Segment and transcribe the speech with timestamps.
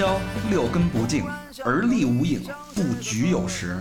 [0.00, 1.26] 喧嚣，六根不净，
[1.62, 2.42] 而立无影，
[2.74, 3.76] 不局有时。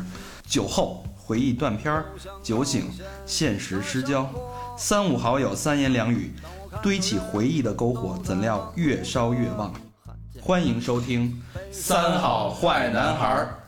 [0.46, 2.06] 酒后回忆断片儿，
[2.44, 2.90] 酒醒
[3.26, 4.30] 现实失焦。
[4.78, 6.34] 三五好友三言两语，
[6.84, 9.74] 堆起回忆的篝火，怎料越烧越旺。
[10.42, 11.42] 欢迎收听
[11.72, 13.60] 《三好坏男孩儿》。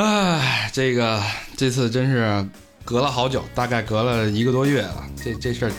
[0.00, 1.22] 唉，这个
[1.54, 2.48] 这次真是
[2.82, 5.04] 隔了好久，大概隔了一个多月了。
[5.22, 5.72] 这这事儿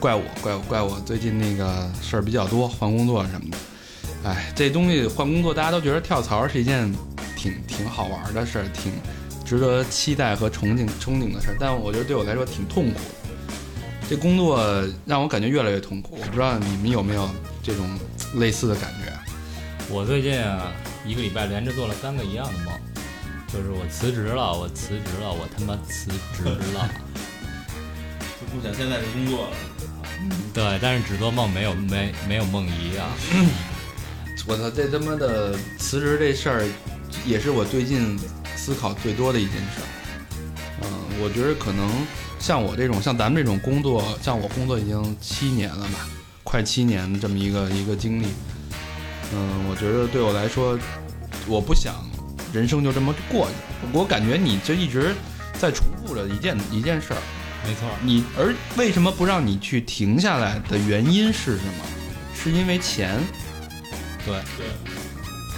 [0.00, 0.98] 怪我，怪我，怪我！
[1.06, 3.56] 最近那个事儿比较多，换工作什么的。
[4.26, 6.92] 唉，这东西换工作，大家都觉得跳槽是一件
[7.36, 8.92] 挺挺好玩的事儿，挺
[9.44, 11.56] 值得期待和憧憬憧憬的事儿。
[11.60, 13.34] 但我觉得对我来说挺痛苦的。
[14.10, 16.18] 这工作让我感觉越来越痛苦。
[16.20, 17.30] 我不知道你们有没有
[17.62, 17.88] 这种
[18.34, 19.12] 类似的感觉？
[19.88, 20.72] 我最近啊，
[21.06, 22.74] 一个礼拜连着做了三个一样的梦，
[23.46, 26.42] 就是我辞职了，我辞职了，我他妈辞职
[26.74, 26.90] 了。
[28.40, 29.56] 就不想现在这工作了。
[30.52, 33.06] 对，但是只做梦没有没没有梦遗啊。
[34.48, 36.64] 我操，这他妈的辞职这事儿，
[37.26, 38.16] 也是我最近
[38.54, 39.86] 思考最多的一件事儿。
[40.82, 40.88] 嗯，
[41.20, 41.90] 我觉得可能
[42.38, 46.06] 像我这种，像咱们这种工作，像我工作已经七年了吧，
[46.44, 48.26] 快七年这么一个一个经历。
[49.34, 50.78] 嗯，我觉得对我来说，
[51.48, 51.96] 我不想
[52.52, 53.54] 人生就这么过去。
[53.92, 55.12] 我感觉你就一直
[55.58, 57.18] 在重复着一件一件事儿。
[57.66, 61.84] 没错，你而为什么不让你去停下来的原因是什么？
[62.32, 63.18] 是因为钱？
[64.26, 64.66] 对对，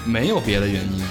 [0.05, 1.03] 没有别的原因。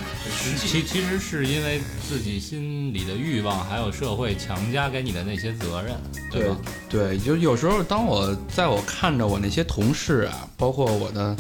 [0.56, 5.96] 其其实是因为自己心里的欲望，还有社会强加给你的那些责任，
[6.32, 6.58] 对吧？
[6.88, 11.36] 对，就有时候当我在我看着我那些同事啊，包括我的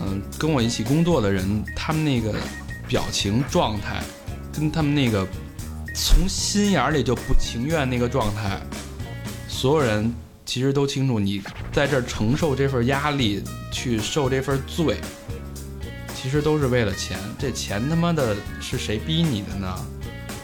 [0.00, 2.34] 嗯跟我一起工作的人，他们那个
[2.88, 4.02] 表情状态，
[4.52, 5.26] 跟他们那个
[5.94, 8.60] 从心眼里就不情愿那个状态，
[9.48, 10.12] 所有人
[10.44, 11.40] 其实都清楚，你
[11.72, 13.42] 在这儿承受这份压力，
[13.72, 14.96] 去受这份罪。
[16.16, 19.86] 其实都是为了钱，这钱他妈的是谁逼你的呢？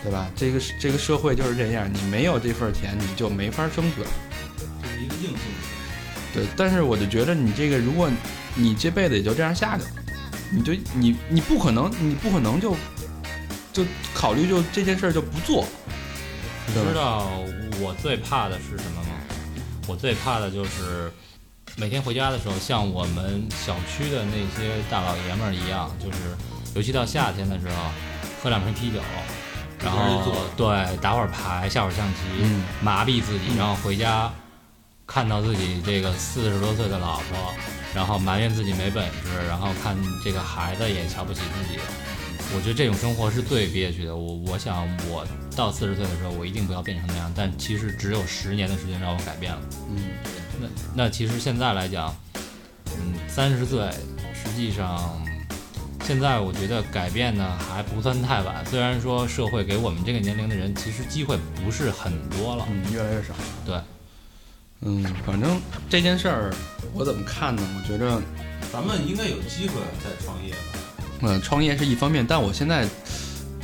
[0.04, 0.30] 对吧？
[0.36, 4.06] 这个这个社会就是这样，你没有这份钱，你就没法生存。
[4.82, 5.38] 这是一个硬性。
[6.34, 8.10] 对，但是我就觉得你这个，如果
[8.54, 9.90] 你这辈子也就这样下去了，
[10.52, 12.76] 你就你你不可能，你不可能就
[13.72, 15.66] 就考虑就这件事就不做。
[16.66, 17.40] 你知道
[17.80, 19.08] 我最怕的是什么吗？
[19.88, 21.10] 我最怕的就是。
[21.76, 26.18] 每天回家的时候，像我们小区的那些大老爷们儿一样，就是
[26.74, 27.90] 尤其到夏天的时候，
[28.42, 29.00] 喝两瓶啤酒，
[29.82, 30.66] 然后对
[30.98, 32.44] 打会儿牌、下会儿象棋，
[32.82, 34.30] 麻痹自己，然后回家
[35.06, 37.54] 看到自己这个四十多岁的老婆，
[37.94, 41.80] 然后埋怨自己没本事，然后看这个孩子也瞧不起自己。
[42.54, 44.14] 我觉得这种生活是最憋屈的。
[44.14, 47.32] 我我想我到四十岁的时候，我一定不要变成那样。
[47.34, 49.60] 但其实只有十年的时间让我改变了。
[49.88, 50.10] 嗯。
[50.60, 52.14] 那那其实现在来讲，
[52.86, 53.90] 嗯，三十岁，
[54.32, 55.22] 实际上
[56.04, 58.64] 现在我觉得改变呢还不算太晚。
[58.66, 63.34] 虽然说社会给我们这个年龄的人其实机会不是很多了，嗯，越来越少。
[63.64, 63.80] 对，
[64.80, 66.54] 嗯，反正这件事儿
[66.92, 67.62] 我怎么看呢？
[67.76, 68.20] 我觉着
[68.72, 70.58] 咱们应该有机会再创业吧。
[71.20, 72.86] 嗯，创业是一方面，但我现在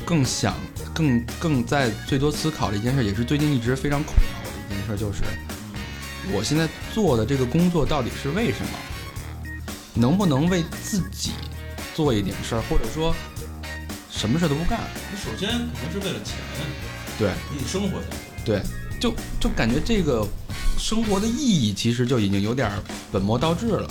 [0.05, 0.55] 更想、
[0.95, 5.23] 更更在最多思考的一件事，也是最近一直非常苦恼的一件事，就是。
[6.33, 8.71] 我现在做的这个工作到底是为什么？
[9.95, 11.33] 能不能为自己
[11.93, 13.13] 做一点事儿，或者说
[14.09, 14.79] 什么事儿都不干？
[15.11, 16.37] 你首先肯定是为了钱，
[17.19, 18.45] 对，你生活下去。
[18.45, 18.63] 对，
[19.01, 20.25] 就就感觉这个
[20.79, 22.71] 生活的意义其实就已经有点
[23.11, 23.91] 本末倒置了。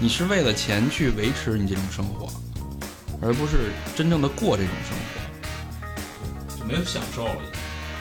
[0.00, 2.28] 你是为了钱去维持你这种生活，
[3.20, 7.36] 而不是真正的过这种生活，就没有享受了。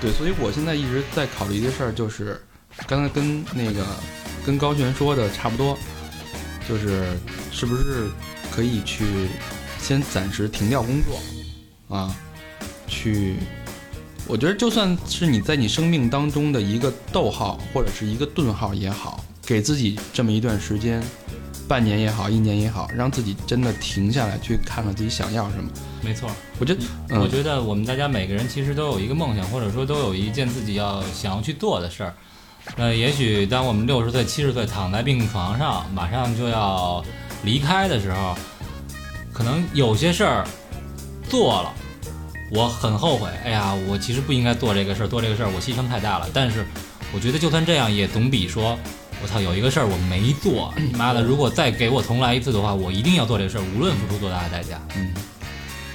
[0.01, 2.41] 对，所以我现在一直在考虑一个事儿，就是。
[2.87, 3.85] 刚才跟那个
[4.45, 5.77] 跟高璇说的差不多，
[6.67, 7.17] 就是
[7.51, 8.09] 是不是
[8.51, 9.05] 可以去
[9.79, 12.15] 先暂时停掉工作啊？
[12.87, 13.37] 去，
[14.27, 21.01] 我觉得就算是你在你生命当中的一个逗号或者是一个顿号也好，给自己这么一段时间，
[21.67, 25.69] 半年也好，一年也好，让自己真的停下来，去看看自己想要什么。
[26.01, 26.29] 没错，
[26.59, 26.81] 我觉得，
[27.19, 32.13] 我觉得我们大家每个人其实都有一个梦想，或者说都有一件自己要想要去做的事儿。
[32.77, 37.03] 那也许当我们六十岁、七十岁躺在病床上，马上就要
[37.43, 38.35] 离开的时候，
[39.33, 40.47] 可能有些事儿
[41.29, 41.73] 做了，
[42.51, 43.29] 我很后悔。
[43.43, 46.29] 哎呀，我其实不应该做这个事儿，做这个事儿我牺牲太大了。
[46.33, 46.65] 但是
[47.13, 48.77] 我觉得就算这样，也总比说
[49.21, 51.21] 我操有一个事儿我没做，你妈的！
[51.21, 54.79] 如果再给我重来一次的话，我一定要做这个事儿，无论付出多大的代价。
[54.95, 55.13] 嗯，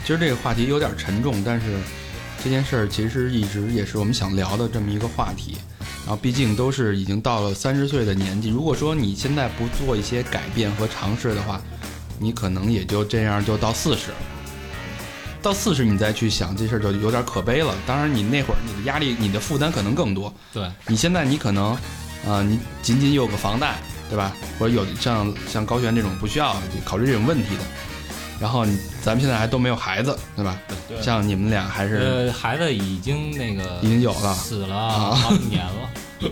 [0.02, 1.78] 其实这个话题有点沉重，但是
[2.44, 5.56] 这件事儿其实一直也是我们想聊的这么一个话题。
[6.06, 11.60] 然后毕竟都是已经到了三十岁的年纪，如果说你现在不做一些改变和尝试的话，
[12.20, 14.16] 你可能也就这样就到四十了。
[15.42, 17.74] 到四十你再去想这事儿就有点可悲了。
[17.84, 20.32] 当然，你那会儿你的压力、你的负担可能更多。
[20.52, 21.72] 对，你现在你可能，
[22.24, 23.76] 啊、你仅仅有个房贷，
[24.08, 24.32] 对吧？
[24.60, 27.62] 或者有像像高璇这种不需要考虑这种问题的，
[28.40, 30.58] 然后你咱们现在还都没有孩子，对吧？
[30.88, 35.90] 对像你们俩还是呃，孩子已经那个已经有了，死了好几年了。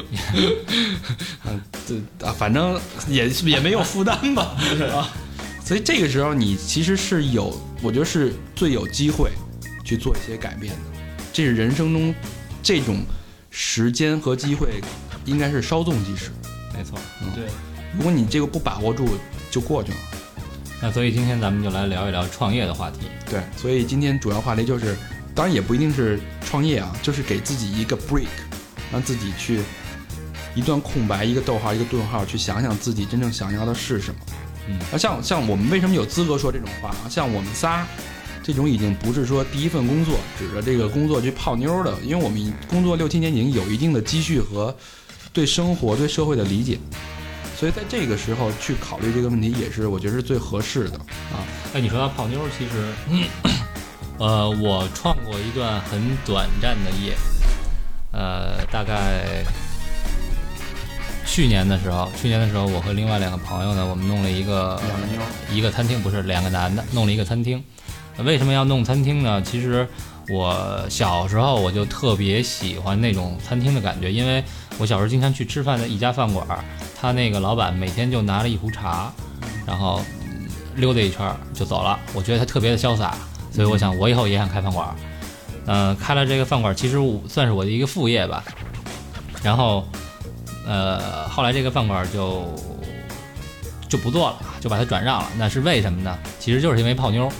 [1.86, 4.56] 这啊，反正也也没有负担吧，
[4.94, 5.10] 啊，
[5.64, 9.30] 所以这个时候你其实是有，我觉得是最有机会
[9.84, 10.80] 去做一些改变的，
[11.32, 12.14] 这是人生中
[12.62, 13.02] 这种
[13.50, 14.80] 时间和机会
[15.26, 16.30] 应该是稍纵即逝，
[16.74, 16.98] 没错。
[17.22, 17.44] 嗯对，
[17.94, 19.06] 如果你这个不把握住，
[19.50, 19.98] 就过去了。
[20.84, 23.06] 那所以今天咱们就来聊一聊创业的话题。
[23.30, 24.94] 对，所以今天主要话题就是，
[25.34, 28.26] 当然也不一定是创业啊，就是给自己一个 break，
[28.92, 29.62] 让自己去
[30.54, 34.20] 一段空白，一个逗号，一个顿号，去想想自己真正想要的是什么。
[34.68, 37.08] 嗯啊，像像我们为什么有资格说这种话啊？
[37.08, 37.86] 像我们仨，
[38.42, 44.76] 这种已经不是说第一份工作指着这个工作去泡妞的，因为我们工作六七年已经有一定的积蓄和
[45.32, 46.78] 对生活、对社会的理解，
[47.56, 50.96] 所以在这个时候去考虑这个问题，也是我觉得是最合适的
[51.32, 51.40] 啊。
[51.72, 52.92] 哎，你说到泡妞儿，其实，
[54.18, 57.14] 呃，我创过一段很短暂的业，
[58.12, 59.44] 呃，大概
[61.26, 67.62] 去年的时候，去年的时候，我和另外两个朋友呢，我们弄了一个两个妞一个餐厅，不是两个男的，弄了一个餐厅。
[68.16, 69.42] 呃为什么要弄餐厅呢？
[69.42, 69.88] 其实
[70.28, 74.42] 我小时候我就特别喜欢那种餐厅的感觉，因为
[74.78, 76.46] 我小时候经常去吃饭的一家饭馆，
[76.98, 79.12] 他那个老板每天就拿了一壶茶，
[79.66, 80.00] 然后
[80.76, 81.98] 溜达一圈就走了。
[82.14, 83.14] 我觉得他特别的潇洒，
[83.52, 84.94] 所以我想我以后也想开饭馆儿。
[85.66, 88.44] 嗯、开了这个饭馆，其实我算是我的一个副业吧。
[89.42, 89.86] 然后，
[90.66, 92.44] 呃，后来这个饭馆就
[93.88, 95.28] 就不做了，就把它转让了。
[95.38, 96.18] 那是为什么呢？
[96.38, 97.30] 其实就是因为泡妞。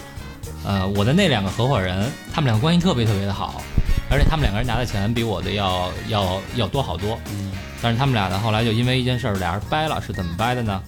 [0.65, 3.61] 呃，我的那两个合伙人，他们两个关系特别特别的好，
[4.09, 7.19] 而且他们两个人拿的钱比我的要要要多好多。
[7.31, 7.51] 嗯
[7.81, 10.81] 但是他们俩呢，后来就因为一件事儿，俩人掰了，是怎么掰的呢？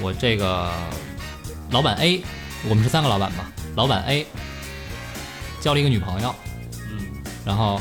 [0.00, 0.72] 我这个
[1.70, 2.20] 老板 A，
[2.68, 3.44] 我们是三个老板嘛，
[3.76, 4.26] 老板 A
[5.60, 6.34] 交了一个女朋友，
[6.90, 7.06] 嗯，
[7.44, 7.80] 然后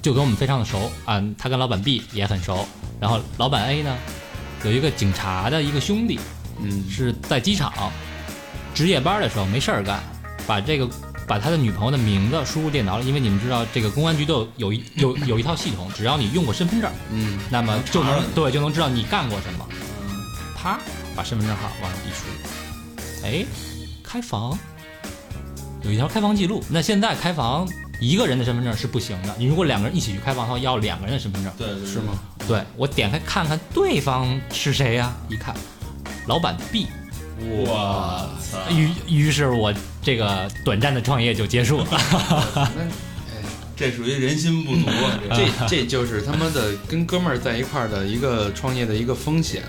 [0.00, 2.66] 就跟我们非常的熟啊，他跟老板 B 也很熟，
[2.98, 3.94] 然后老板 A 呢
[4.64, 6.18] 有一个警察的一个兄弟，
[6.60, 7.70] 嗯是在机场
[8.72, 10.00] 值夜班的时候没事儿干，
[10.46, 10.88] 把这个
[11.26, 19.66] 把他的女朋友的名字输入电脑里，因为你们知道这个公安局都有有一 有有一套系统，只要你用过身份证，嗯那么就能对就能知道你干过什么。
[20.02, 20.24] 嗯
[20.54, 20.78] 啪，
[21.14, 23.46] 把身份证号往上一输，哎，
[24.02, 24.58] 开房
[25.82, 26.62] 有一条开房记录。
[26.68, 27.68] 那现在开房
[28.00, 31.52] 一个人的身份证是不行的，你如果两个人一起去开房的话，要两个人的身份证。
[31.56, 32.18] 对是吗？？
[32.46, 35.54] 对我点开看看对方是谁呀、一看，
[36.26, 36.86] 老板 B。
[37.40, 38.58] 我操！
[38.70, 39.72] 于于是我
[40.02, 41.86] 这个短暂的创业就结束了。
[42.76, 42.82] 那
[43.76, 45.18] 这属于人心不足啊！
[45.30, 49.64] 这这这就是他妈的跟哥们儿在一块儿的一个创业的一个风险，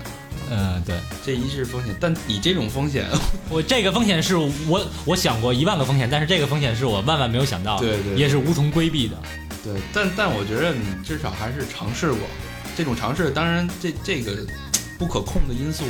[0.48, 0.94] 嗯，对
[1.24, 1.92] 这一是风险。
[2.00, 3.06] 但你这种风险，
[3.50, 9.16] 我这个风险是我我想过一万个风险，但是这个风险是我万万没有想到对对也是无从规避的。
[9.64, 12.20] 对，但但我觉得你至少还是尝试过，
[12.76, 14.46] 这种尝试，当然这这个
[14.96, 15.84] 不可控的因素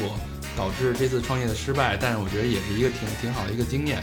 [0.56, 4.02] 导致这次创业的失败，但是我觉得也是一个挺挺好的一个经验，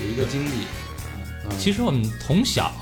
[0.00, 0.50] 有一个经历。
[0.50, 2.72] 嗯其实我们从小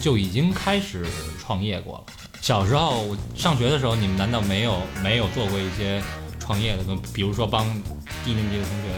[0.00, 1.04] 就已经开始
[1.40, 2.04] 创业过了。
[2.40, 6.00] 小时候上学的时候，你们难道没有没有做过一些
[6.38, 6.84] 创业的？
[7.12, 7.66] 比如说帮
[8.24, 8.88] 低年级的同学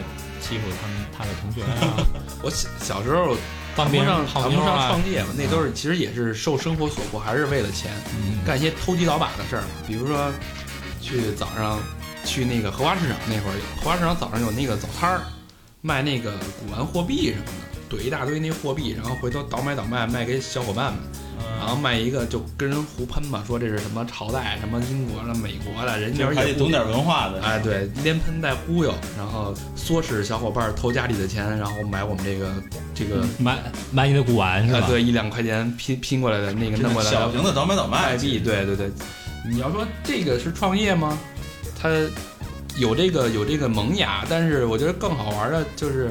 [0.42, 2.04] 欺负他们他的同学啊，
[2.44, 3.34] 我小小时候
[3.74, 7.90] 谈不帮别人上谈不上泡妞啊，创业嘛，那都是其实也是受生活所迫，还是为了钱。
[8.12, 10.30] 嗯干一些偷鸡倒把的事儿，比如说
[11.00, 11.80] 去早上
[12.28, 15.22] 去那个荷花市场那会儿，荷花市场早上有那个早摊儿，
[15.80, 17.44] 卖那个古玩货币什么
[17.88, 21.00] 的，怼一大堆那货币，然后回头倒买倒卖卖给小伙伴们，
[21.58, 27.40] 然后卖一个就跟人胡喷嘛，说这是什么朝代，什么英国的、美国的，人家这还得懂点文化的。
[27.42, 32.52] 哎，对，连喷带忽悠，然后唆使小伙伴偷家里的钱，然后买我们这个
[32.94, 33.58] 这个，买
[33.90, 34.86] 买你的古玩是哎，吧？
[34.86, 38.90] 对，一两块钱拼拼过来的那个这弄过来的小型的倒买倒卖卖币，对对对。
[39.50, 41.18] 你要说这个是创业吗？
[41.80, 41.88] 它
[42.76, 46.10] 有这个有这个萌芽，但是我觉得更好玩的就是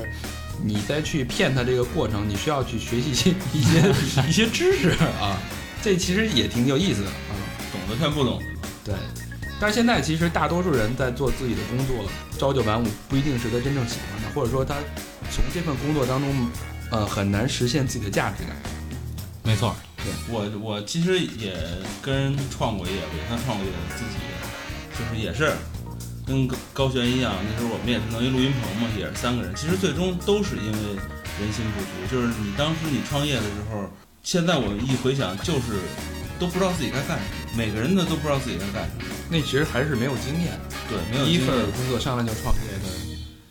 [0.63, 3.93] 你再去骗他这个过程，你需要去学习一些一些
[4.27, 4.89] 一些知识
[5.21, 5.37] 啊，
[5.83, 7.35] 这其实也挺有意思的啊。
[7.71, 8.51] 懂得骗不懂的嘛。
[8.83, 8.95] 对，
[9.59, 12.05] 但是现在其实大多数人在做自己的工作，
[12.37, 14.75] 朝九晚五不一定是他真正喜欢的，或者说他
[15.29, 16.49] 从这份工作当中，
[16.91, 18.55] 呃，很难实现自己的价值感。
[19.43, 21.53] 没错，对我我其实也
[22.01, 24.17] 跟人创过业，也算创过业，自己
[24.97, 25.53] 就是也是
[26.25, 29.53] 跟高高璇一样，那时候我们也是弄一录音棚嘛，也是三个人。
[29.55, 30.79] 其实最终都是因为
[31.39, 33.87] 人心不足，就是你当时你创业的时候，
[34.23, 35.79] 现在我一回想，就是
[36.39, 39.03] 都不知道自己该干什么，每个人呢都不知道自己该干什么。
[39.29, 42.87] 那其实还是没有经验，对，没有第一份经验工作上来就创业的，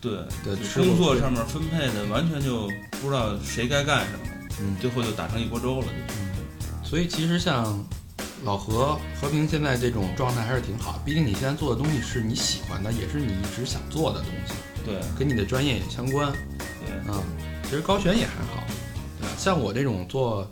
[0.00, 0.12] 对
[0.44, 2.68] 对就工作上面分配的完全就
[3.00, 4.18] 不知道谁该干什么，
[4.60, 5.86] 嗯，最后就打成一锅粥了。
[5.86, 7.84] 就所以其实像
[8.44, 16.32] 老何和平现在这种状态还是挺好，毕竟你现在做的东西是你喜欢的，也是你一直想做的东西，对跟你的专业也相关。
[16.84, 17.22] 对，啊，
[17.64, 18.62] 其实高璇也还好，
[19.18, 19.34] 对吧？
[19.38, 20.48] 像我这种做，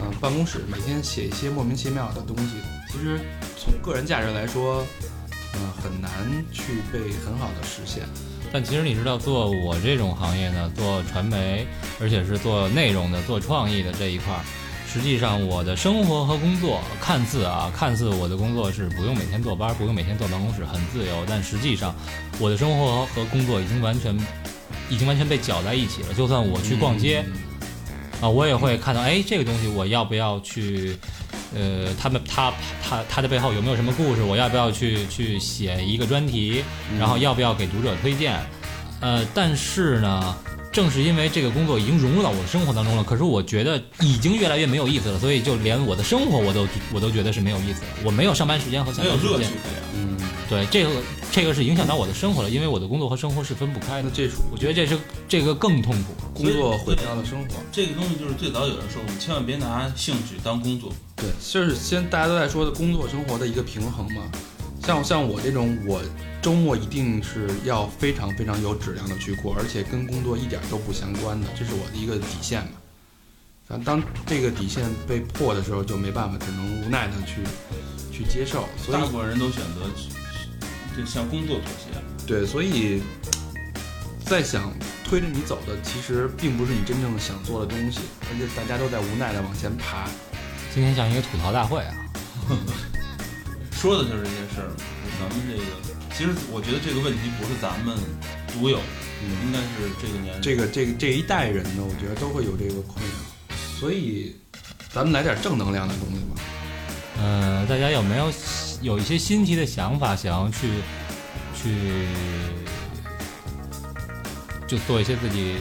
[0.00, 2.56] 嗯、办公室每天写一些莫名其妙的东西，
[2.90, 3.18] 其实
[3.58, 4.86] 从个人价值来说，
[5.54, 6.10] 嗯、很难
[6.52, 8.04] 去被很好的实现。
[8.52, 11.66] 但其实你知道，做我这种行业呢，做传媒，
[11.98, 14.44] 而且是做内容的、做创意的这一块儿，
[14.92, 21.94] 实际上我的生活和工作看似啊，看似我的工作是不用每天坐班，不用每天坐办公室，很自由，但实际上
[22.38, 24.14] 我的生活和工作已经完全，
[24.90, 26.12] 已经完全被搅在一起了。
[26.12, 27.32] 就算我去逛街，嗯
[28.22, 30.96] 啊，我也会看到，哎，这个东西我要不要去？
[31.54, 32.50] 呃，他们他
[32.82, 34.22] 他他的背后有没有什么故事？
[34.22, 36.64] 我要不要去去写一个专题？
[36.98, 38.38] 然后要不要给读者推荐？
[39.00, 40.34] 呃，但是呢，
[40.72, 47.86] 正是因为这个工作已经融入到我的生活当中了，可是我觉得已经越来越没有意思了，所以就连我的生活我都我都觉得是没有意思的。
[48.02, 49.50] 我没有上班时间和下班时间。
[49.94, 50.16] 嗯，
[50.48, 50.90] 对这个
[51.30, 54.08] 这个是影响到我的生活了，因为我的工作和生活是分不开的。
[54.08, 54.98] 那这属我觉得这是
[55.28, 56.14] 这个更痛苦。
[56.32, 57.56] 工作毁掉了生活。
[57.70, 60.90] 这个东西就是最早有人说我们，千万别拿兴趣当工作。
[61.16, 64.22] 对，就是现在大家都在说的工作生活的一个平衡嘛。
[64.84, 66.02] 像像我这种，我
[66.42, 72.72] 周末一定是要非常非常有质量的去过，而且跟工作一点都不相关的，这是我的一个底线嘛。
[73.68, 77.42] 反正当这个底线被破的时候，就没办法，只能无奈的去
[78.12, 78.68] 去接受。
[78.76, 80.10] 所以大部分人都选择去
[80.98, 82.26] 就向工作妥协。
[82.26, 83.00] 对，所以
[84.26, 84.72] 在想
[85.04, 90.08] 推着你走的，其实并不是你真正想做的东西，而且大家都在无奈的往前爬。
[90.74, 91.94] 今天像一个吐槽大会啊。
[93.82, 94.70] 说的就是这些事儿。
[95.18, 95.62] 咱们这个，
[96.14, 97.98] 其实我觉得这个问题不是咱们
[98.54, 104.36] 独有，嗯，应该是这个年这个这个这一代人呢，我觉得都会有这个困扰，所以
[104.92, 106.40] 咱们来点正能量的东西吧。
[107.18, 108.32] 呃，大家有没有
[108.82, 110.68] 有一些新奇的想法，想要去
[111.60, 112.06] 去
[114.68, 115.56] 就做一些自己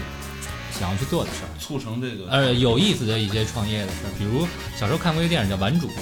[0.72, 1.50] 想要去做的事儿？
[1.60, 4.48] 促成这个呃，有意思的一些创业的事儿，比如
[4.78, 5.98] 小时候看过一个电影叫《顽主》，啊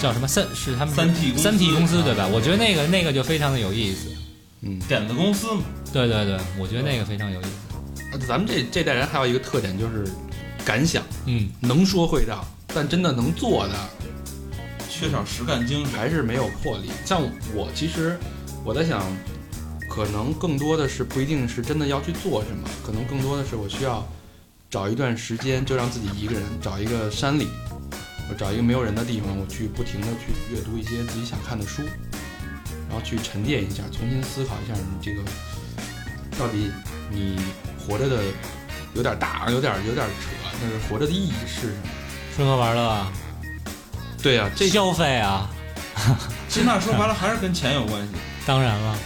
[0.00, 2.30] 叫什么三是他们三 T 公司三 T 公司对吧啊？
[2.32, 4.08] 我觉得那个那个就非常的有意思。
[4.62, 7.50] 嗯，点子公司嘛，对对对，我觉得那个非常有意思。
[8.12, 10.06] 呃咱们这这代人还有一个特点就是
[10.64, 13.74] 敢想，嗯，能说会道，但真的能做的
[14.88, 15.94] 缺少实干精神。
[15.98, 16.90] 还是没有魄力。
[17.04, 17.22] 像
[17.54, 18.18] 我其实
[18.64, 19.02] 我在想，
[19.88, 24.06] 可能更多的是不一定是真的要去做什么，可能更多的是我需要
[24.68, 27.48] 找一段时间，就让自己一个人找一个山里，
[28.30, 31.82] 我找一个没有人的地方，我去不停的去阅读一些自己想看的书，
[32.88, 35.22] 然后去沉淀一下，重新思考一下你这个
[36.38, 36.70] 到底
[37.10, 37.36] 你
[37.76, 38.22] 活着的
[38.94, 40.28] 有点大，有点有点扯，
[40.60, 41.72] 但是活着的意义是什么？
[42.36, 43.12] 吃喝玩乐啊，
[44.22, 45.50] 对呀、这消费啊，
[46.48, 48.08] 其实那说白了还是跟钱有关系。
[48.46, 48.96] 当然了，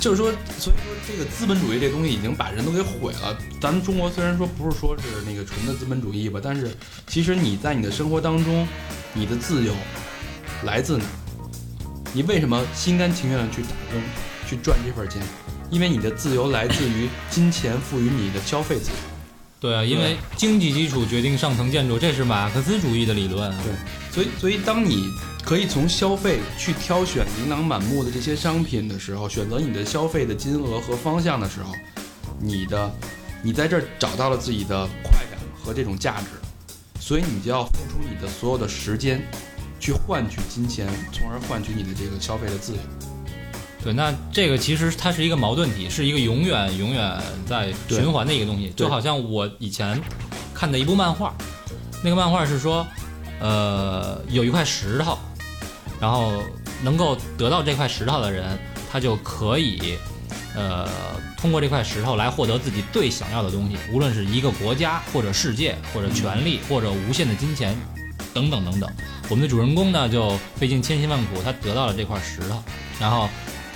[0.00, 3.38] 就是说，所以说这个资本主义这东西已经把人都给毁了。
[3.60, 6.74] 咱们中国虽然说不是说是那个纯的资本主义吧，但是
[7.06, 8.66] 其实你在你的生活当中，
[9.12, 9.74] 你的自由
[10.64, 11.04] 来自哪？
[12.14, 14.00] 你为什么心甘情愿的去打工，
[14.48, 15.22] 去赚这份钱？
[15.70, 19.09] 因为你的自由来自于金钱赋予你的消费自由。
[19.60, 23.54] 对啊，因为经济基础决定上层建筑，这是马克思主义的理论。
[23.58, 23.72] 对
[24.10, 25.12] 所以，所以当你
[25.44, 31.74] 可以从消费去挑选琳琅满目的这些商品的时候，选择你的消费的金额和方向的时候，
[32.40, 32.90] 你的
[33.42, 36.26] 你在这儿找到了自己的快感和这种价值，
[36.98, 39.22] 所以你就要付出你的所有的时间，
[39.78, 42.78] 去换取金钱，从而换取你的这个消费的自由。
[43.82, 48.70] 对，那这个其实它是一个矛盾体，是一个永远永远在循环的一个东西。
[48.76, 49.98] 就好像我以前
[50.54, 51.34] 看的一部漫画，
[52.04, 52.86] 那个漫画是说，
[53.40, 55.18] 呃，有一块石头，
[55.98, 56.42] 然后
[56.82, 58.58] 能够得到这块石头的人，
[58.92, 59.96] 他就可以，
[60.54, 60.86] 呃，
[61.38, 67.74] 通过这块石头来获得自己最想要的东西，无论是一个国家或者世界或者权力或者无限的金钱，
[68.34, 68.90] 等等等等。
[69.30, 72.62] 我们的主人公呢，就费尽千辛万苦，他得到了这块石头，
[73.00, 73.26] 然后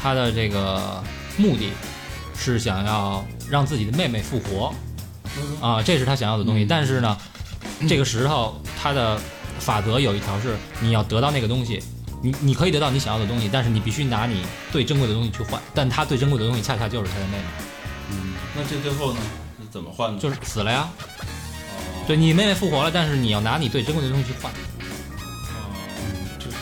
[0.05, 1.03] 他的这个
[1.39, 1.71] 目的
[2.37, 4.75] 是想要让自己的妹妹复活，
[5.63, 6.65] 啊，这是他想要的东西。
[6.65, 7.17] 嗯但是呢，
[7.89, 9.19] 这个石头它的
[9.59, 11.83] 法则有一条是，你要得到那个东西，
[12.23, 17.45] 你你可以得到你想要的东西，但是你必须拿你最珍贵的东西去换，但他最珍贵的东西恰恰就是他的妹妹，
[18.11, 19.21] 嗯，那这最后呢
[19.59, 20.21] 是怎么换的？
[20.21, 20.87] 就是死了呀。
[21.01, 24.53] 哦，对你妹妹复活了，但是你要拿你最珍贵的东西去换。
[24.53, 25.73] 哦，
[26.39, 26.57] 就是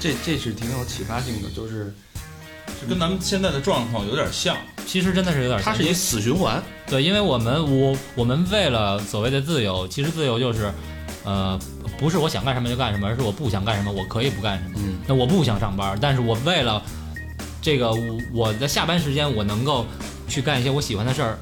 [0.00, 1.94] 这这是挺有启发性的，就是
[2.80, 4.56] 是跟咱们现在的状况有点像。
[4.86, 6.62] 其实真的是有点像，它是一死循环。
[6.86, 10.72] 对，因为我们我我们为了所谓的自由，其实自由就是，
[11.24, 11.58] 呃，
[11.98, 14.76] 不是我想干什么就干什么，而是我不想干什么，我可以不干什么。
[14.78, 16.82] 嗯，那我不想上班，但是我为了
[17.60, 19.84] 这个我我的下班时间，我能够
[20.26, 21.38] 去干一些我喜欢的事儿，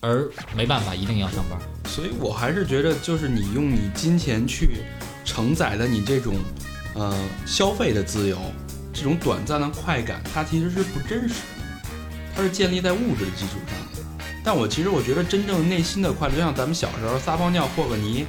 [0.00, 1.58] 而没办法一定要上班。
[1.86, 4.82] 所以我还是觉得，就是你用你金钱去
[5.24, 6.34] 承载的你这种
[6.94, 8.36] 呃消费的自由，
[8.92, 11.90] 这种短暂的快感，它其实是不真实的，
[12.36, 14.02] 它是建立在物质的基础上的。
[14.44, 18.26] 但我其实我觉得，真正内心的快乐，就像咱们小时候撒泡尿和个泥，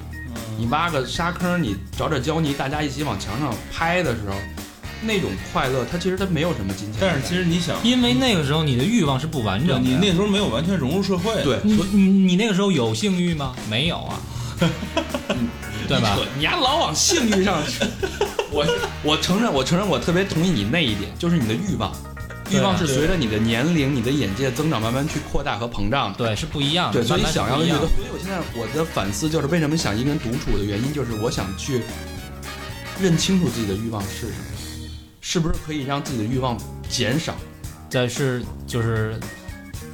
[0.57, 4.35] 你挖个沙坑，你找点胶泥，大家一起往墙上拍的时候，
[5.01, 7.01] 那种快乐，它其实它没有什么金钱。
[7.01, 9.89] 但是其实你想，因为那个时候你的欲望是不完整的。
[9.89, 11.43] 你那时候没有完全融入社会。
[11.43, 13.55] 对，你所以你你那个时候有性欲吗？
[13.69, 14.19] 没有啊，
[15.89, 16.17] 对吧？
[16.37, 17.83] 你还老往性欲上去。
[18.53, 18.65] 我
[19.03, 21.91] 我承认，我承认，我特别同意你那一点，就是你的欲望，
[22.51, 26.17] 欲望是随着你的年龄、你的眼界增长，慢慢去扩大和膨胀的。
[26.19, 27.01] 对，是不一样的。
[27.01, 31.81] 对，所以想要的欲望，不一样的所以我现在我的反思就是为什么想一个人独处的原因，就是我想去
[33.01, 34.87] 认清楚自己的欲望是什么，
[35.19, 36.55] 是不是可以让自己的欲望
[36.87, 37.33] 减少。
[37.89, 39.19] 但是就是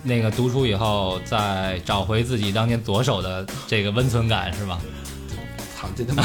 [0.03, 4.81] 那个独处以后，再找回自己当年左手的这个温存感，是吧？
[5.77, 6.23] 操，这他妈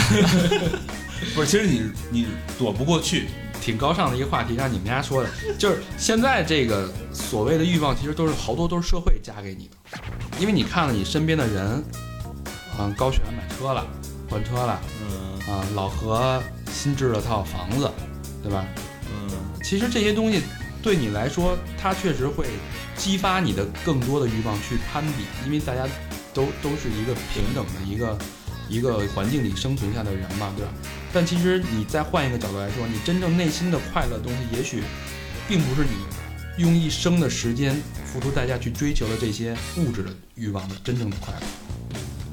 [1.34, 2.26] 不是，其实你你
[2.58, 3.28] 躲不过去。
[3.60, 9.98] 挺高尚的一个话题，让你们家说的，就是现在这个所谓的欲望，其实都是好多都是社会加给你的，
[10.38, 11.82] 因为你看了你身边的人，
[12.78, 13.86] 嗯，高璇买车了，
[14.28, 17.90] 换车了，嗯啊，老何新置了套房子，
[18.42, 18.66] 对吧？
[19.10, 19.30] 嗯，
[19.62, 20.42] 其实这些东西
[20.82, 22.44] 对你来说，它确实会
[22.98, 25.86] 激发你的更多的欲望去攀比，因为大家
[26.34, 28.18] 都都是一个平等的一个
[28.68, 30.72] 一个环境里生存下的人嘛，对吧？
[31.14, 34.82] 但其实你再换一个角度来说，你真正内心的快乐的东西，也许
[35.48, 41.40] 并不是你用一生的时间付出代价去追求的这些物质的欲望的真正的快乐。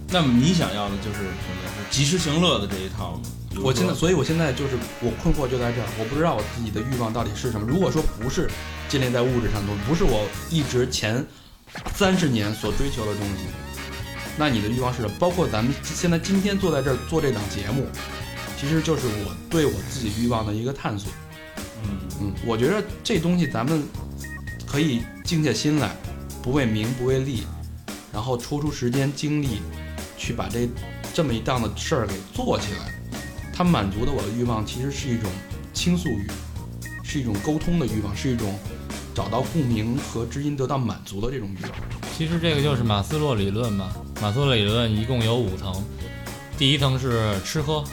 [0.09, 1.31] 那么你想要的就是什么？
[1.77, 3.21] 是及时行乐的这一套吗？
[3.61, 7.67] 我现在，所以我现在就是我困惑就在这儿，我不知道我自己的欲望到底是什么。
[7.67, 8.49] 如果说不是
[8.89, 11.23] 建立在物质上的东西，不是我一直前
[11.95, 13.43] 三十年所追求的东西，
[14.37, 15.13] 那你的欲望是什么？
[15.19, 17.85] 包括咱们现在今天坐在这儿做这档节目，
[18.61, 21.11] 其实就是我对我自己欲望的一个探索。
[21.83, 23.81] 嗯，嗯，我觉得这东西咱们
[24.67, 25.95] 可以静下心来，
[26.43, 27.41] 不为名不为利，
[28.13, 29.61] 然后抽出时间精力
[30.15, 30.69] 去把这
[31.11, 32.93] 这么一档的事儿给做起来。
[33.51, 35.27] 它满足的我的欲望其实是一种
[35.73, 36.27] 倾诉欲，
[37.03, 38.59] 是一种沟通的欲望，是一种
[39.15, 41.71] 找到共鸣和知音得到满足的这种欲望。
[42.15, 43.91] 其实这个就是马斯洛理论嘛。
[44.21, 45.83] 马斯洛理论一共有五层，
[46.59, 47.83] 第一层是吃喝，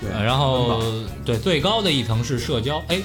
[0.00, 0.82] 对，呃然后
[1.24, 3.00] 对最高的一层是社交，哎，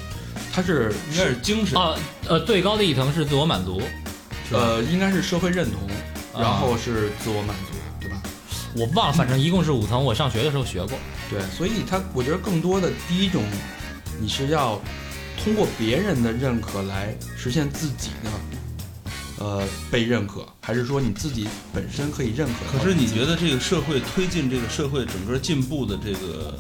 [0.54, 1.78] 它是应该是精神。
[1.78, 1.96] 啊
[2.28, 3.82] 呃最高的一层是自我满足，
[4.52, 5.88] 呃，应该是社会认同，
[6.34, 8.22] 啊然后是自我满足，对吧？
[8.76, 10.98] 我忘了，反正一共是五层，我上学的时候学过。
[11.30, 13.44] 对，所以它我觉得更多的第一种，
[14.20, 14.82] 你是要
[15.44, 22.78] 通过别人的认可来实现自己的呃被认可，还是说你自己本身可以认可？
[22.80, 26.60] 可是你觉得这个社会推进这个社会整个进步的这个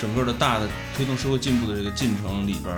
[0.00, 2.74] 整个的大的推动社会进步的这个进程里边，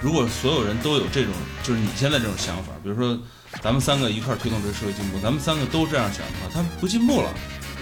[0.00, 3.18] 如果所有人都有这种就是你现在这种想法，比如说
[3.62, 7.32] 咱们三个一块儿推动这个社会进步，咱们三个都这样想的话，它不进步了，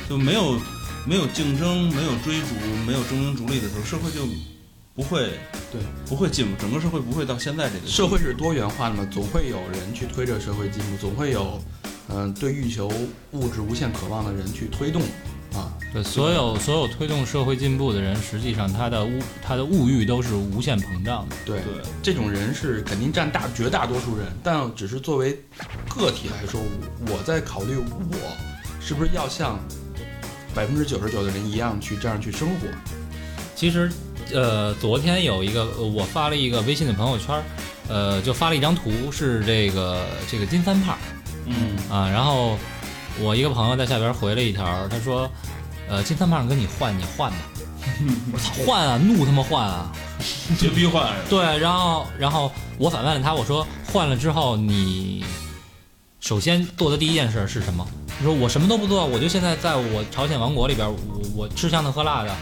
[0.08, 0.58] 就没有
[1.06, 2.54] 没有竞争，没有追逐，
[2.86, 4.26] 没有争名逐利的时候，社会就
[4.94, 5.30] 不会
[5.72, 11.60] 对不会进步，整个社会不会到现在这个社会是多元化的嘛，总会有人去推着社会进步，总会有
[12.08, 12.86] 嗯、对欲求
[13.30, 15.08] 物质无限渴望的人去推动啊。
[15.94, 21.36] 对，所有所有推动社会进步的人，实际上他的物他的物欲都是无限膨胀的。
[21.46, 21.82] 对，对。
[22.02, 25.40] 这种人是肯定占大绝大多数人，但只是作为
[25.88, 27.84] 个体来说，我我在考虑我
[28.80, 29.56] 是不是要像
[30.52, 32.66] 百分之九十九的人一样去这样去生活。
[33.54, 33.88] 其实，
[34.32, 37.42] 呃，昨天有一个呃我发了一个微信的朋友圈儿，
[37.88, 40.98] 呃，就发了一张图，是这个这个金三胖
[41.46, 42.58] 嗯啊，然后
[43.20, 45.30] 我一个朋友在下边回了一条，他说，
[45.88, 47.36] 呃，金三胖跟你换，你换吧。
[48.32, 49.92] 我操，换啊，怒他妈换啊！
[50.58, 51.26] 绝逼换是吧？
[51.28, 55.22] 对，然后然后我反问了他，我说换了之后你
[56.20, 57.86] 首先做的第一件事是什么？
[58.18, 60.96] 他说我什么都不做，我就现在在我朝鲜王国里边，我
[61.36, 62.34] 我吃香的喝辣的，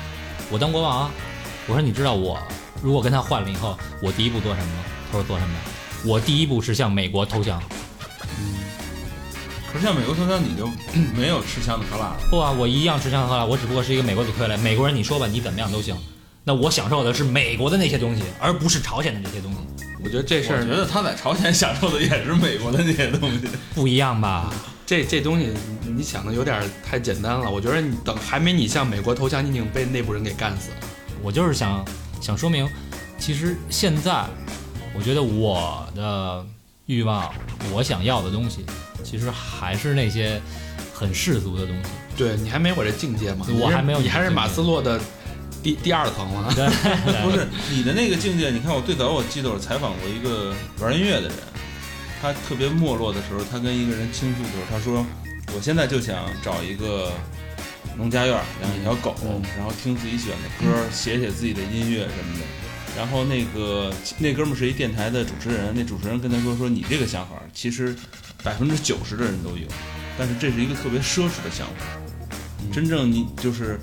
[0.50, 1.10] 我当国王。
[1.66, 2.38] 我说你知道我
[2.82, 4.84] 如果跟他换了以后，我第一步做什么吗？
[5.10, 5.54] 他说做什么？
[6.04, 7.62] 我第一步是向美国投降。
[9.72, 10.68] 嗯，可是像美国投降，你就
[11.16, 12.28] 没有吃香的喝辣的。
[12.30, 14.58] 不啊，我一样吃香喝辣，我只不过是一个美国的傀儡。
[14.58, 15.96] 美国人，你说吧，你怎么样都行。
[16.44, 19.58] 那我享受的是美国的那些东西，而不是朝鲜的那些东西，
[20.04, 23.48] 我觉得这事儿我觉得他在朝鲜享受的也是美国的那些东西。
[23.74, 24.52] 不一样吧？
[24.84, 25.54] 这这东西
[25.84, 27.48] 你你想的有点太简单了。
[27.48, 30.76] 我觉得你等还没你向美国投降，你已经被内部人给干死了。
[31.22, 31.84] 我就是想
[32.20, 32.68] 想说明，
[33.18, 34.24] 其实现在，
[34.92, 36.44] 我觉得我的
[36.92, 37.32] 欲望，
[37.72, 38.64] 我想要的东西，
[39.02, 40.40] 其实还是那些
[40.92, 41.90] 很世俗的东西。
[42.16, 43.46] 对你还没我这境界吗？
[43.58, 45.00] 我还没有你还是马斯洛的
[45.62, 46.52] 第第二层了。
[46.54, 46.68] 对，
[47.24, 51.38] 不是你的那个境界，你看我最早我记得我采访过一个玩音乐的人，
[52.20, 55.04] 他特别没落的时候，他跟一个人倾诉的时候，他说
[55.56, 57.10] ：“我现在就想找一个
[57.96, 62.44] 农家院，养一条狗，嗯然后听自己喜欢的歌，写写自己的音乐什么的。”
[62.96, 67.94] 然后那个那哥们儿是一电台的主持人，那主持人跟他说：“说你这个想法，其实
[68.42, 69.66] 百分之九十的人都有，
[70.18, 71.86] 但是这是一个特别奢侈的想法。
[72.72, 73.80] 真正你就是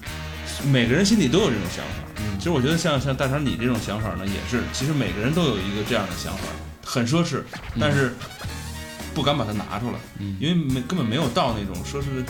[0.71, 1.93] 每个人心里都有这种想法。
[2.17, 6.43] 嗯其实我觉得像像大肠你这种想法呢，也是其实每个人都有一个这样的想法，
[6.85, 7.41] 很奢侈，
[7.77, 8.13] 但是
[9.13, 12.23] 不敢把它拿出来，嗯因为没根本没有到那种奢侈的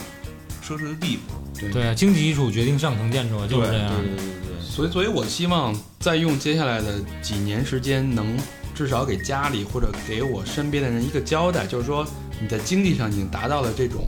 [0.63, 1.33] 奢侈的地步。
[1.59, 3.89] 对对啊，经济基础决定上层建筑，就是这样。
[3.95, 4.38] 对对对对对。
[4.69, 8.37] 所以，所以我希望在用接下来的几年时间，能
[8.73, 12.05] 至少给家里或者给我身边的人一个交代，就是说
[12.39, 14.07] 你在经济上已经达到了这种，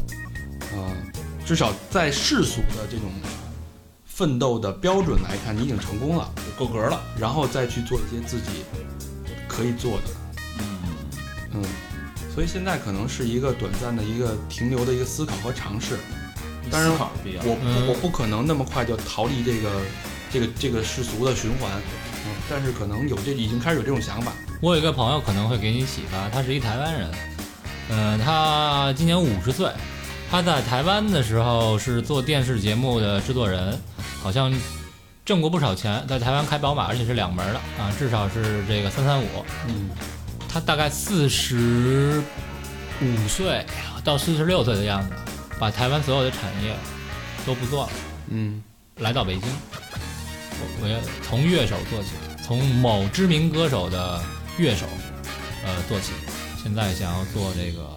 [0.74, 0.94] 呃，
[1.46, 3.12] 至少在世俗的这种
[4.06, 7.02] 奋斗的标准来看，你已经成功了，就够格了。
[7.20, 8.64] 然后再去做一些自己
[9.48, 10.04] 可以做的，
[10.60, 10.80] 嗯，
[11.56, 11.64] 嗯，
[12.34, 15.98] 所以现在可能是一个短暂的一个停留的一个思考和尝试，
[16.70, 16.92] 当然。
[17.44, 19.70] 我嗯我不可能那么快就逃离这个
[20.32, 21.70] 这个这个世俗的循环，
[22.26, 27.12] 嗯，但是可能有这已经开始有这种想法，我有一个朋友可能会给你启发，他是一台湾人，
[27.90, 29.70] 嗯、他今年五十岁，
[30.30, 33.78] 他在台湾的时候是做电视节目的制作人，
[34.22, 34.54] 好像
[35.26, 39.28] 挣过不少钱，在台湾开宝马，而且是两门的啊，至少是这个三三五。
[39.68, 39.90] 嗯。
[40.48, 42.22] 他大概四十
[43.02, 43.66] 五岁
[44.04, 45.10] 到四十六岁的样子，
[45.58, 46.76] 把台湾所有的产业
[47.46, 47.90] 都不做了。
[48.30, 48.62] 嗯。
[48.98, 49.50] 来到北京，
[50.62, 52.10] 我我要从乐手做起，
[52.46, 54.22] 从某知名歌手的
[54.58, 54.86] 乐手，
[55.66, 56.12] 呃做起。
[56.64, 57.90] 现在想要做这个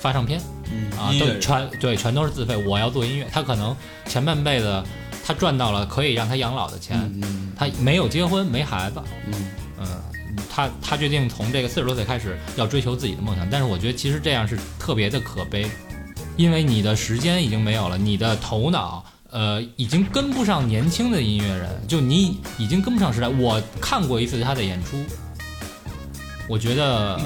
[0.00, 0.40] 发唱片
[0.72, 2.56] 嗯啊，都全对全都是自费。
[2.56, 4.82] 我要做音乐，他可能前半辈子
[5.22, 9.34] 他赚到了可以让他养老的钱，嗯他没有结婚没孩子，嗯
[9.78, 9.86] 嗯，
[10.48, 15.70] 他他决定从这个四十多岁开始要追求自己的梦想，但是我觉得其实这样是特别的可悲，
[16.38, 23.28] 因为你的时间已经没有了，你的头脑呃已经跟不上年轻的音乐人，就你已经跟不上时代。
[23.28, 24.96] 我看过一次他的演出，
[26.48, 27.18] 我觉得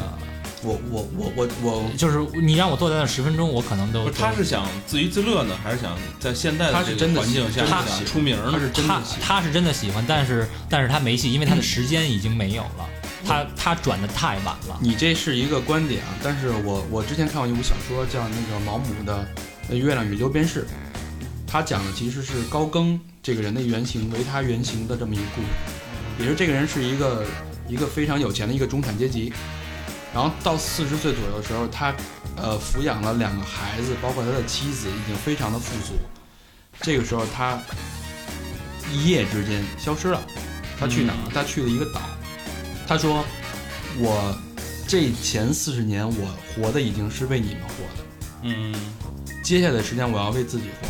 [0.63, 6.85] 我我我我我就是你让我坐在那十分钟，我可能都，他是想自娱自乐呢，还是想在现在的环
[7.27, 7.65] 境下
[8.07, 8.51] 出名呢？
[8.53, 12.89] 他是真他的喜欢，他是真的喜欢，但是但是他没戏，因为他的时间已经没有了，
[13.27, 14.79] 他他转的太晚了。
[14.81, 19.27] 你这是一个观点啊，但是我我之前看过一部小说叫那个毛姆的
[19.75, 20.63] 《月亮与六便士》，
[21.55, 25.47] 他讲的其实是高更这个人的原型为他原型的这么一个故事，
[26.19, 27.25] 也是这个人是一个
[27.69, 29.33] 一个非常有钱的一个中产阶级，
[30.13, 31.95] 然后到四十岁左右的时候，他
[32.35, 35.95] 呃抚养了两个孩子，包括他的妻子，已经非常的富足，
[36.81, 37.63] 这个时候他
[38.93, 40.21] 一夜之间消失了，
[40.77, 41.31] 他去哪儿？
[41.33, 42.01] 他去了一个岛，
[42.85, 43.25] 他说
[44.01, 44.37] 我
[44.89, 48.05] 这前四十年我活的已经是为你们活的，
[48.43, 48.75] 嗯
[49.45, 50.89] 接下来的时间我要为自己活。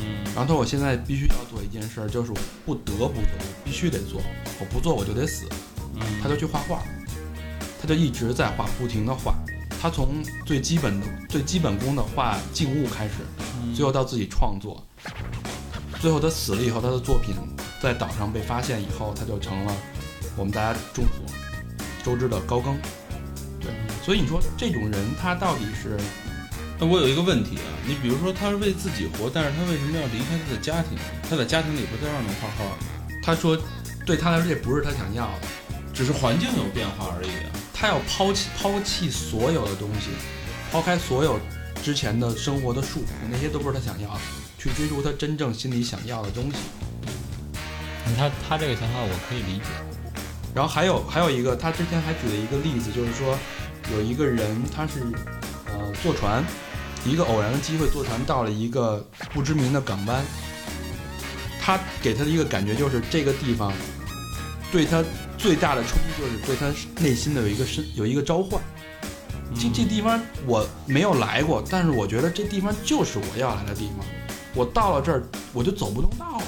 [0.00, 4.20] 嗯然后他说我现在必须要做一件事儿，就是我不得不做，我必须得做，
[4.58, 5.46] 我不做我就得死。
[5.94, 6.82] 嗯，他就去画画，
[7.80, 9.34] 他就一直在画，不停的画。
[9.82, 13.14] 他从最基本的最基本功的画静物开始，
[13.62, 14.84] 嗯最后到自己创作，
[16.00, 17.34] 最后他死了以后，他的作品
[17.82, 19.74] 在岛上被发现以后，他就成了
[20.36, 21.24] 我们大家众所
[22.04, 22.78] 周知的高更。
[23.58, 23.72] 对，
[24.04, 25.98] 所以你说这种人他到底是
[26.80, 30.96] 那我有一个问题啊，你比如说他是为自己活，但是他为什么要离开他的家庭？
[31.28, 32.76] 他在家庭里不照样能画画吗？
[33.22, 33.54] 他说
[34.06, 35.48] 对他来说这不是他想要的，
[35.92, 37.52] 只是环境有变化而已啊。
[37.74, 40.08] 他要抛弃抛弃所有的东西，
[40.72, 41.38] 抛开所有
[41.82, 44.20] 之前的生活的束缚，那些都不是他想要的，
[44.58, 46.56] 去追逐他真正心里想要的东西。
[48.16, 49.64] 他他这个想法我可以理解。
[50.54, 53.38] 然后还有还有一个，他之前还举了一个例子，就是说
[53.92, 55.00] 有一个人他是
[55.66, 56.44] 呃坐船，
[57.04, 60.22] 一个偶然的机会坐船到了一个不知名的港湾，
[61.60, 63.72] 他给他的一个感觉就是这个地方
[64.70, 65.02] 对他
[65.38, 68.60] 最大的冲击就是对他内心的有一个深有一个召唤。
[69.54, 74.06] 这这地方我没有来过，但是我觉得这地方就是我要来的地方。
[74.54, 76.44] 我到了这儿，我就走不动道了，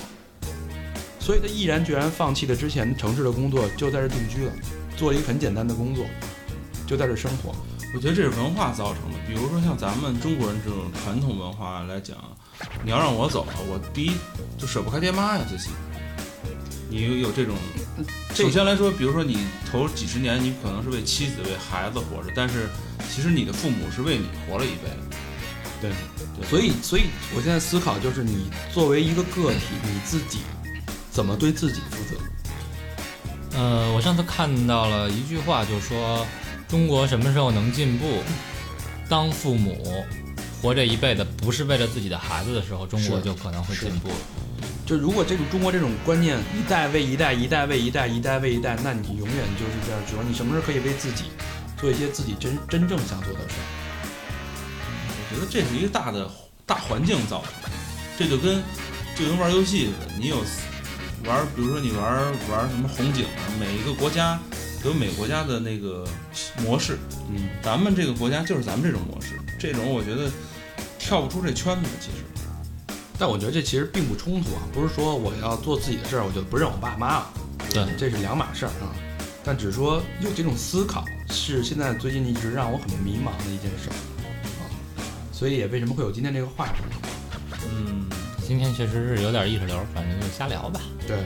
[1.18, 4.52] 所以他毅然决然放弃了之前城市的工作，就在这定居了，
[4.96, 6.04] 做了一个很简单的工作，
[6.86, 7.54] 就在这生活。
[7.94, 9.18] 我觉得这是文化造成的。
[9.26, 12.16] 比如说像咱们中国人这种传统文化来讲，
[12.84, 14.12] 你要让我走了，我第一
[14.58, 15.76] 就舍不开爹妈呀，最起码。
[16.88, 17.56] 你有有这种，
[18.34, 22.68] 首先来说，比如说你头几十年，你可能是为妻子、为孩子活着，但是
[23.10, 25.16] 其实你的父母是为你活了一辈子。
[25.80, 25.90] 对，
[26.48, 30.40] 所以，所以我现在思考就是，你作为一个个体，你自己
[31.10, 33.58] 怎么对自己负责？
[33.58, 36.26] 呃，我上次看到了一句话，就说
[36.72, 38.22] 中国什么时候能进步？
[39.06, 40.02] 当父母
[40.62, 44.08] 活这一辈子不是为了自己的孩子的时候，中国就可能会进步。
[44.86, 51.24] 就如果这种中国这种观念一代为一代，一代为一代，一代为一代，那你永远就是这样指望你什么时候可以为自己
[51.76, 53.64] 做一些自己真真正想做的事儿。
[55.30, 56.26] 我觉得这是一个大的
[56.64, 57.68] 大环境造成的，
[58.18, 58.62] 这就跟
[59.14, 60.38] 就跟玩游戏似的，你有
[61.26, 64.40] 玩，比如说你玩玩什么红警啊，每一个国家
[64.84, 66.04] 有美国家的那个
[66.64, 66.98] 模式，
[67.30, 70.30] 嗯，咱们这个国家就是咱们这种模式，这种我觉得
[70.98, 72.24] 跳不出这圈子，其实。
[73.18, 77.32] 但我觉得这其实并不冲突啊，不是说我要做自己的事儿，我就不认我爸妈了，
[77.70, 78.90] 对这是两码事儿啊。
[79.44, 84.66] 但只是说有这种思考，是现在最近一直让我很迷茫的一件事儿啊。
[85.32, 86.74] 所以也为什么会有今天这个话题？
[87.70, 88.06] 嗯，
[88.44, 90.80] 今天确实是有点意识流，反正就瞎聊吧。
[91.06, 91.18] 对，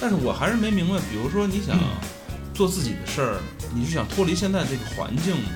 [0.00, 1.78] 但是我还是没明白，比如说你想
[2.54, 3.40] 做自己的事儿，
[3.74, 5.50] 你是想脱离现在这个环境吗？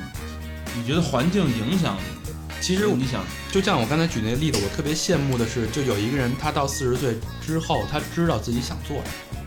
[0.77, 2.17] 你觉得环境影响你？
[2.61, 9.45] 其实你想，就像我刚才举那个例子，我特别羡慕的是，就有一个人，他到四十岁之后，他知道自己想做什么，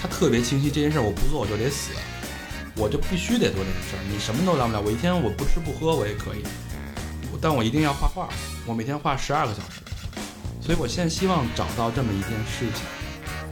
[0.00, 1.90] 他特别清晰这件事儿，我不做我就得死，
[2.74, 4.00] 我就必须得做这件事儿。
[4.10, 6.42] 你什么都当不了，我一天我不吃不喝我也可以，
[7.40, 8.28] 但我一定要画画，
[8.64, 9.80] 我每天画十二个小时。
[10.60, 12.84] 所以我现在希望找到这么一件事情，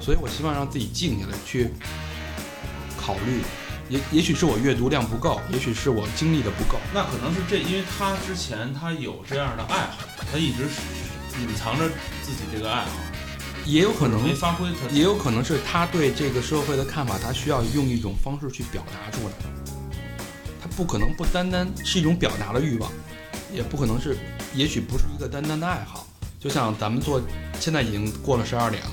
[0.00, 1.70] 所以我希望让自己静下来去
[3.05, 3.43] 考虑，
[3.90, 6.79] 也也许是我阅读量不够，也许是我经历的不够。
[6.95, 9.99] 那可能是这，因为他之前他有这样的爱好，
[10.33, 10.81] 他一直是
[11.43, 11.87] 隐藏着
[12.23, 12.93] 自己这个爱好，
[13.67, 14.67] 也有可能没发挥。
[14.90, 19.35] 也有可能是他对这个社会的看法，他需要用一种方式去表达出来。
[20.62, 22.90] 他不可能不单单是一种表达的欲望，
[23.53, 24.17] 也不可能是，
[24.55, 26.07] 也许不是一个单单的爱好。
[26.40, 27.21] 就像咱们做，
[27.61, 28.90] 现在已经过了十二点了，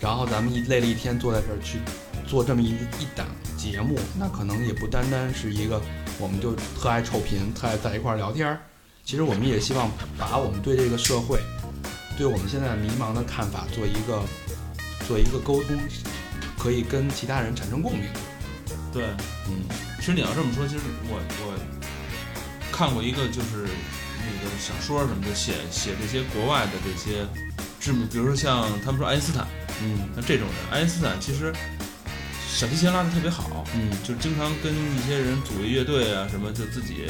[0.00, 1.78] 然后咱们一累了一天坐在这儿去
[2.26, 5.80] 做这么一一档节目，那可能也不单单是一个
[6.18, 8.60] 我们就特爱臭贫，特爱在一块儿聊天儿。
[9.04, 11.38] 其实我们也希望把我们对这个社会，
[12.18, 14.20] 对我们现在迷茫的看法做一个
[15.06, 15.78] 做一个沟通，
[16.58, 18.02] 可以跟其他人产生共鸣。
[18.92, 19.04] 对，
[19.46, 19.62] 嗯，
[20.00, 21.54] 其实你要这么说，其实我我
[22.72, 23.68] 看过一个就是
[24.18, 27.24] 那个小说什么的，写写这些国外的这些
[27.78, 29.46] 知名，比如说像他们说爱因斯坦，
[29.80, 31.52] 嗯像这种人，爱因斯坦其实
[32.56, 37.04] 小提琴拉得特别好，嗯就经常跟一些人组一乐队啊，什么就自己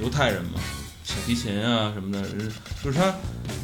[0.00, 0.58] 犹太人嘛，
[1.04, 2.50] 小提琴啊什么的，人
[2.82, 3.14] 就是他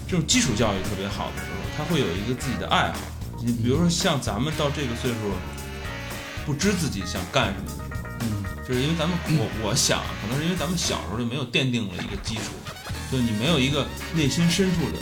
[0.07, 2.99] 这种基础教育特别好的时候，他会有一个自己的爱好。
[3.43, 5.17] 你比如说像咱们到这个岁数，
[6.45, 12.53] 不知自己想干什么的时候，嗯就是因为咱们我我想，可能是因为咱们小时候就没有奠定了一个基础，
[13.11, 14.99] 就你没有一个内心深处的。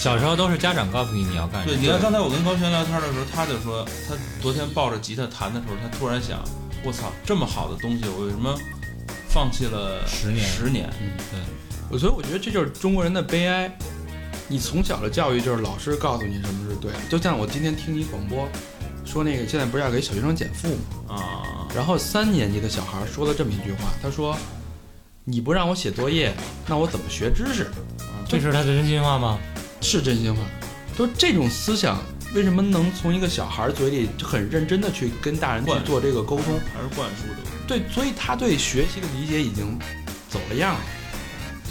[0.00, 6.42] 小时候都是家长告诉你你要干什么对，你看刚才我跟高轩聊天的时候，他就说他昨天抱着吉他弹的时候，他突然想，
[6.82, 8.56] 我操，这么好的东西，我为什么
[9.28, 11.38] 放弃了十年十年，嗯，对，
[11.90, 13.70] 我所以我觉得这就是中国人的悲哀。
[14.48, 18.48] 你从小的教育就是老师告诉你什么是对的，就像我今天听你广播
[19.04, 20.68] 说那个现在不是要给小学生减负
[21.08, 21.14] 吗？
[21.14, 24.34] 啊，然后三年级的小孩说了这么一句话，他说
[25.24, 26.34] ：“你不让我写作业，
[26.66, 27.70] 那我怎么学知识
[28.26, 29.38] 这是他的真心话吗？？”
[29.80, 30.40] 是真心话。
[30.96, 32.02] 就这种思想
[32.34, 36.60] 为什么能从一个小孩嘴里就很认真的去跟大人去做这个沟通？
[36.74, 37.50] 还是灌输的。
[37.66, 39.78] 对，所以他对学习的理解已经
[40.28, 40.80] 走了样了。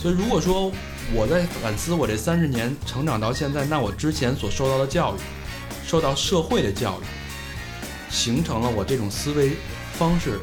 [0.02, 0.72] 所以如果说
[1.13, 5.19] 我在反思我这三十年成长到现在，那我之前所受到的教育，
[5.86, 7.04] 受到社会的教育，
[8.10, 9.52] 形成了我这种思维
[9.93, 10.39] 方式，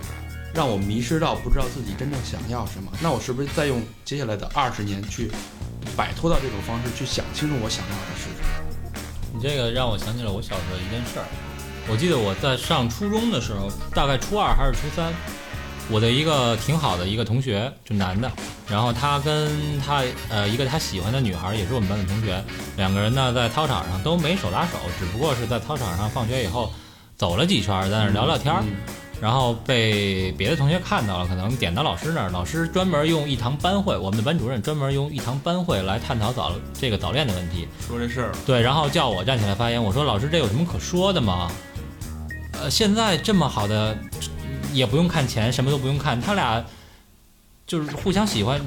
[0.54, 2.92] 让我迷失到不知道自己真正想要什么。
[3.00, 5.30] 那我是不是再用接下来的二十年去
[5.96, 8.46] 摆脱到这种方式，去想清楚我想要的是什么？
[9.34, 11.26] 你这个让我想起了我小时候一件事儿。
[11.88, 15.12] 我记得我在上初中的时候，大概初二还是初三，
[15.88, 18.28] 我的一个挺好的一个同学，就男的，
[18.68, 22.42] 然后他跟他呃一个他喜欢的女孩，也是我们班的同学，
[22.76, 26.72] 两个人呢在操场上都没手拉手，只不过是在操场上放学以后，
[27.16, 28.74] 走了几圈，在那儿聊聊天儿，嗯
[29.20, 37.66] 然后被别的同学看到了，可能点到老师那儿，老师专门用一堂班会，我们的班主任专门用一堂班会来探讨早这个早恋的问题。
[37.88, 41.50] 说这事儿，对，然后叫我站起来发言，我说老师这有什么可说的吗？
[42.52, 43.96] 呃，现在这么好的，
[44.72, 46.62] 也不用看钱，什么都不用看，他俩
[47.66, 48.60] 就是互相喜欢，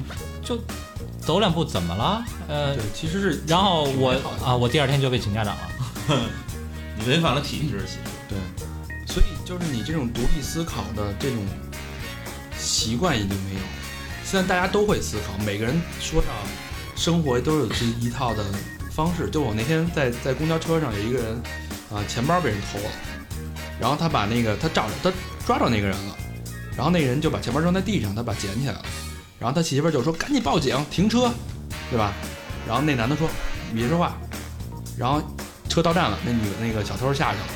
[0.44, 0.58] 就
[1.20, 2.24] 走两步怎么了？
[2.48, 4.10] 呃，对，其实是然后我
[4.44, 5.62] 啊，我第二天就被请家长了。
[6.98, 7.84] 你违反了体制，
[9.50, 11.44] 就是你这种独立思考的这种
[12.56, 13.66] 习惯已经没有了。
[14.22, 16.28] 现在大家都会思考，每个人说到
[16.94, 18.44] 生活都有这一套的
[18.92, 19.28] 方式。
[19.28, 21.42] 就我那天在在公交车上有一个人
[21.92, 22.90] 啊、钱包被人偷了，
[23.80, 25.12] 然后他把那个他找着他
[25.44, 26.16] 抓着那个人了，
[26.76, 28.84] 然后那个人就把钱包扔在地上，他把捡起来了，
[29.40, 31.28] 然后他媳妇就说赶紧报警，停车，
[31.90, 32.14] 对吧？
[32.68, 33.28] 然后那男的说
[33.72, 34.16] 你别说话，
[34.96, 35.20] 然后
[35.68, 37.46] 车到站了，那女的那个小偷下去了。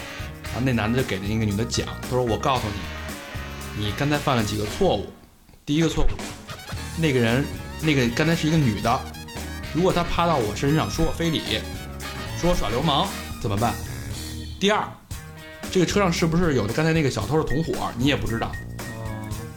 [0.55, 2.63] 然后那男的就给那个女的讲，他说：“我告诉
[3.77, 5.07] 你，你刚才犯了几个错误。
[5.67, 6.09] 第一个错误，
[6.97, 7.45] 那个人，
[7.83, 9.01] 那个刚才是一个女的，
[9.73, 11.43] 如果她趴到我身上说我非礼，
[12.41, 13.09] 说我耍流氓，
[13.43, 13.75] 怎么办？
[14.61, 14.87] 第二，
[15.73, 18.53] 这个车上是不是有的刚才那个小偷的同伙，你也不知道，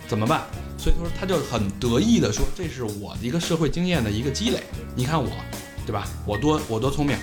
[0.08, 0.42] 怎么办？
[0.80, 4.64] 所以说他就很得意的说，这是我的一个社会经验的一个积累。
[4.96, 5.30] 你看我，
[5.86, 6.08] 对吧？
[6.26, 7.16] 我多我多聪明，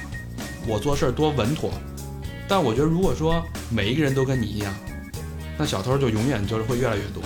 [0.65, 1.73] 我做事儿多稳妥。
[2.49, 4.75] 但我觉得，如果说每一个人都跟你一样，
[5.57, 7.23] 那小偷就永远就是会越来越多，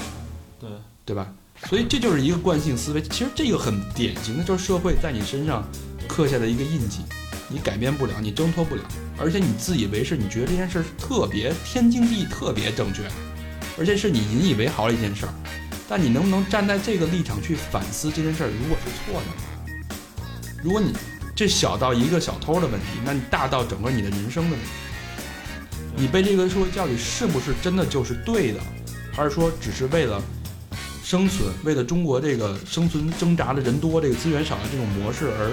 [0.60, 0.70] 对，
[1.04, 1.26] 对吧？
[1.68, 3.02] 所以这就是一个惯性思维。
[3.02, 5.66] 其实这个很典型的就是社会在你身上
[6.06, 7.00] 刻下的一个印记，
[7.48, 8.82] 你改变不了，你挣脱不了，
[9.18, 13.02] 而且你自以为是，你觉得这件事儿特别天经地义、特别正确，
[13.76, 15.32] 而且是你引以为豪的一件事儿。
[15.88, 19.26] 但你能不能站在这个立场去反思这件事儿，如果是错的？
[20.62, 20.92] 如果你
[21.34, 24.66] 这小到一个小偷的问题，那你大到整个你的人生的问题。
[25.98, 28.60] 你被这个社会教育是不是真的就是对的，
[29.12, 30.22] 还是说只是为了
[31.02, 35.50] 生存，为了中国这个生存挣扎的人多、这个资源少的这种模式而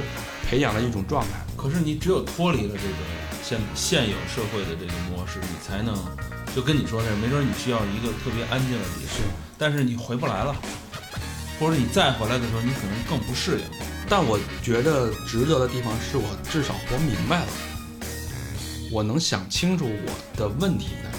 [0.48, 1.30] 培养的一种状态？
[1.58, 2.96] 可是你只有脱离了这个
[3.42, 5.98] 现现有社会的这个模式，你才能
[6.56, 9.26] 就跟你说这，没准你需要一个特别安静的地方，
[9.58, 10.56] 但是你回不来了，
[11.60, 13.64] 或者你再回来的时候，你可能更不适应。
[14.08, 17.48] 但我觉得值得的地方是我至少活明白了，
[18.92, 21.18] 我能想清楚我的问题在哪，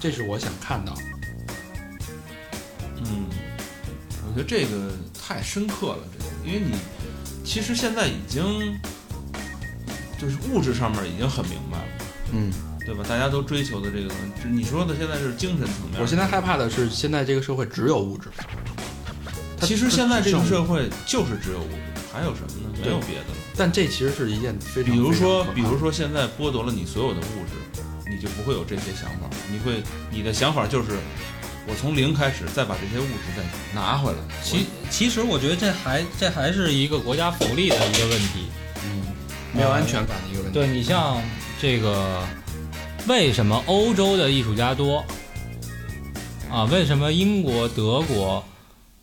[0.00, 1.02] 这是我想看到的。
[2.98, 3.26] 嗯，
[4.26, 6.76] 我觉得这个太深刻了，这个，因为你
[7.44, 8.78] 其实现在已经
[10.18, 11.84] 就是物质上面已经很明白了，
[12.32, 12.52] 嗯，
[12.86, 13.04] 对吧？
[13.08, 16.00] 大家都追求的这个东西，你说的现在是精神层面。
[16.00, 18.28] 我现在害怕的是，现在这个社会只有物质。
[19.62, 22.78] 其实现在这个社会就是只有物质，还有什么呢？
[22.82, 23.39] 没有别的了。
[23.60, 30.96] 但这其实是一件非常，比如说比如说现在剥夺了你所有的物质，你就不会有这些想法，你会你的想法就是
[31.68, 33.42] 我从零开始，再把这些物质再
[33.78, 34.18] 拿回来。
[34.42, 38.46] 其其实我觉得这还这还是一个国家福利的一个问题。
[38.82, 39.02] 嗯，
[39.52, 40.58] 没有安全感的一个问题。
[40.58, 41.20] 对你像
[41.60, 42.26] 这个，
[43.08, 45.04] 为什么欧洲的艺术家多
[46.50, 46.64] 啊？
[46.64, 48.42] 为什么英国、德国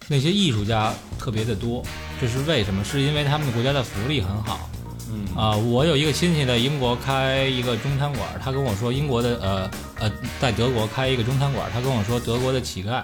[0.07, 1.85] 那些艺术家特别的多？
[2.19, 2.83] 这是为什么？
[2.83, 4.69] 是因为他们国家的福利很好
[5.11, 5.55] 嗯啊。
[5.55, 13.03] 我有一个亲戚在英国开一个中餐馆，他跟我说，英国的呃呃，在德国开一个中餐馆，他跟我说，德国的乞丐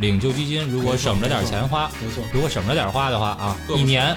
[0.00, 4.16] 领救济金，如果省着点钱花，没错，如果省着点花的话啊，一年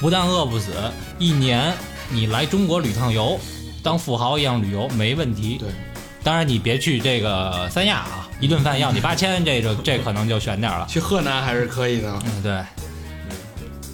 [0.00, 0.72] 不但饿不死，
[1.18, 1.74] 一年
[2.10, 3.38] 你来中国旅趟游，
[3.82, 5.58] 当富豪一样旅游没问题。
[5.58, 5.68] 对，
[6.22, 10.86] 当然你别去这个三亚啊，一顿饭要你八千，这个这可能就悬点儿了。
[10.88, 12.10] 去河南还是可以的。
[12.24, 12.62] 嗯，对。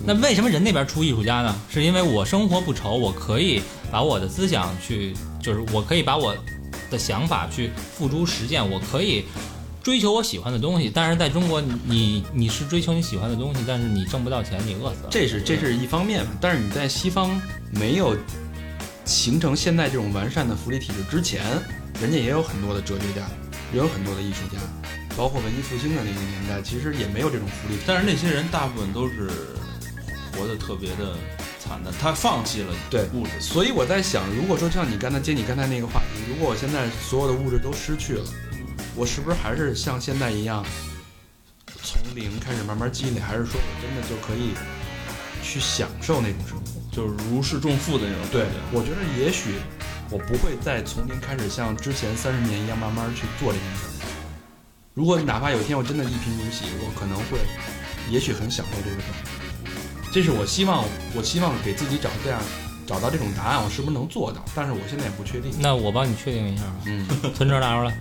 [0.05, 1.55] 那为什么人那边出艺术家呢？
[1.71, 6.35] 是因为我生活不愁，我可以把我的思想去，就是我可以把我
[6.91, 9.25] 的想法去付诸实践，我可以
[9.83, 10.91] 追求我喜欢的东西。
[10.93, 15.09] 但是在中国，你你你是追求你喜欢的东西，但是你挣不到钱，你饿死了。
[15.11, 18.17] 这是这是一方面，但是你在西方没有
[19.05, 21.45] 形成现在这种完善的福利体制之前，
[22.01, 23.29] 人家也有很多的哲学家，
[23.73, 24.59] 也有很多的艺术家，
[25.15, 27.85] 包括文艺复兴的那个年代，其实也没有这种福利体制。
[27.87, 29.31] 但是那些人大部分都是
[30.41, 31.15] 活得特别的
[31.59, 33.39] 惨淡，他放弃了对物质。
[33.39, 38.25] 所以我在想，如果说像你刚才接你刚才那个话题，如果我现在所有的物质都失去了，
[38.97, 40.65] 我是不是还是像现在一样，
[41.83, 44.55] 从零开始慢慢积累，还是说我真的就可以
[45.43, 46.65] 去享受那种生活？
[46.91, 49.57] 就是如释重负的那种对，我觉得也许
[50.11, 53.83] 我不会再从零开始像之前三十年一样慢慢去做这件事。
[54.95, 57.39] 如果哪怕有一天我真的一贫如洗，我可能会，
[58.11, 59.30] 也许很享受这个状态。
[60.13, 60.85] 这是我希望，
[61.15, 62.41] 我希望给自己找这样
[62.87, 64.45] 找到这种答案，我是不是能做到？
[64.55, 65.53] 但是我现在也不确定。
[65.59, 66.75] 那我帮你确定一下吧。
[66.87, 67.97] 嗯，存折拿出来。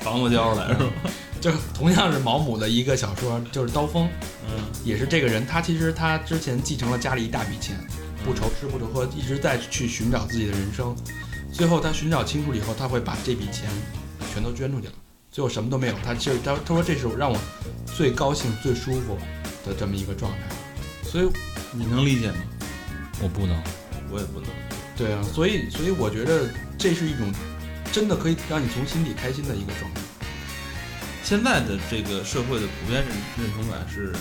[0.00, 0.84] 房子交出来是吧？
[1.40, 4.06] 就同样是毛姆的一个小说，就是《刀锋》，
[4.48, 7.76] 嗯，也是这个人，他其实他之前继承了家里一大笔钱，
[8.24, 10.94] 不愁吃不愁喝，一直在去寻找自己的人生。
[11.52, 13.68] 最后他寻找清楚了以后，他会把这笔钱
[14.32, 14.92] 全都捐出去了。
[15.30, 17.38] 最后什么都没有，他其实他他说这是让我
[17.86, 19.16] 最高兴、最舒服
[19.64, 20.38] 的这么一个状态。
[21.12, 21.28] 所以
[21.72, 22.38] 你能理解吗？
[23.20, 23.62] 我不能。
[24.10, 24.48] 我也不能。
[24.96, 26.48] 对啊，所以所以我觉得
[26.78, 27.30] 这是一种
[27.92, 30.00] 真的可以让你从心底开心的一个状态。
[31.22, 34.14] 现在的这个社会的普遍认认同感是，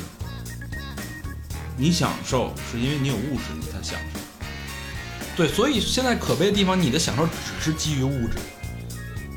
[1.78, 4.20] 你享受是因为你有物质，你才享受。
[5.38, 7.32] 对，所以现在可悲的地方，你的享受只
[7.62, 8.36] 是基于物质。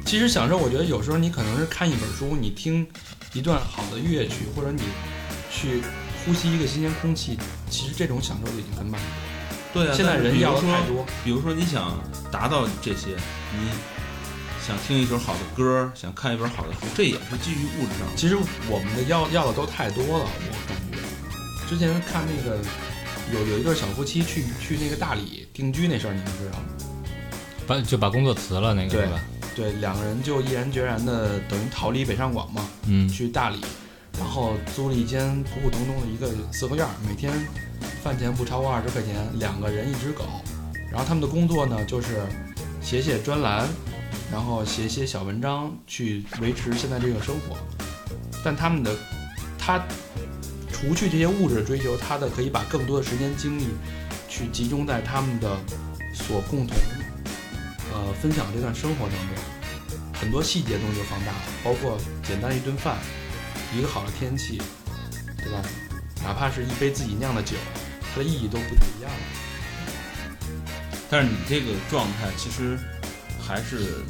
[0.04, 2.84] 其实享受，我觉得有时候你可能是看一本书，你听
[3.32, 4.82] 一段好的乐曲，或者你
[5.50, 5.82] 去
[6.24, 7.38] 呼吸一个新鲜空气，
[7.70, 9.06] 其实这种享受就已经很满足。
[9.72, 11.04] 对啊，现在人要的太多。
[11.24, 11.98] 比如说你想
[12.30, 13.16] 达到这些，
[13.52, 13.68] 你
[14.66, 18.08] 想听一首好的歌，想看一本好的书，这也是基于物质上。
[18.16, 18.36] 其实
[18.68, 20.98] 我们的要要的都太多了，我感觉。
[21.68, 22.58] 之前看那个
[23.32, 26.64] 有有一对小夫妻去去那个大理定居那事儿，你们知道吗？
[27.66, 29.20] 把就把工作辞了那个对吧？
[29.56, 33.60] 对，两个人就毅然决然的等于逃离北上广嘛，嗯，去大理，
[34.18, 37.32] 然后租了一间普普通通的一个四合院，每天
[38.02, 40.24] 饭钱不超过二十块钱，两个人一只狗，
[40.90, 42.22] 然后他们的工作呢就是
[42.80, 43.68] 写写专栏，
[44.30, 47.56] 然后写写小文章去维持现在这个生活，
[48.44, 48.94] 但他们的
[49.58, 49.82] 他
[50.72, 53.68] 除去这些物质的追求，他的可以把更多的时间精力
[54.28, 55.56] 去集中在他们的
[56.12, 56.76] 所共同。
[57.92, 62.98] 呃，分享这段生活当中，很多细节东西就放大了，包括简单一顿饭，
[63.76, 64.62] 一个好的天气，
[65.36, 65.60] 对吧？
[66.22, 67.56] 哪怕是一杯自己酿的酒，
[68.12, 69.18] 它的意义都不一样了。
[71.10, 72.78] 但是你这个状态其实
[73.40, 74.02] 还是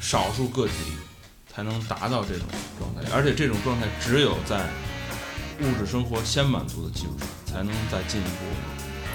[0.00, 0.72] 少数个体
[1.52, 2.46] 才能达到这种
[2.78, 4.66] 状态，而且这种状态只有在
[5.60, 8.30] 物质生活先满足的基础上，才能再进一步。